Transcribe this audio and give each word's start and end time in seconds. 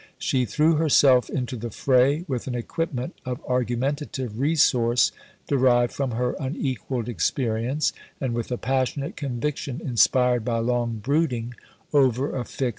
She 0.17 0.45
threw 0.45 0.77
herself 0.77 1.29
into 1.29 1.55
the 1.55 1.69
fray 1.69 2.25
with 2.27 2.47
an 2.47 2.55
equipment 2.55 3.15
of 3.23 3.39
argumentative 3.47 4.39
resource 4.39 5.11
derived 5.47 5.93
from 5.93 6.09
her 6.13 6.35
unequalled 6.39 7.07
experience, 7.07 7.93
and 8.19 8.33
with 8.33 8.51
a 8.51 8.57
passionate 8.57 9.15
conviction 9.15 9.79
inspired 9.79 10.43
by 10.43 10.57
long 10.57 10.97
brooding 10.97 11.53
over 11.93 12.35
a 12.35 12.45
fixed 12.45 12.61
ideal. 12.63 12.69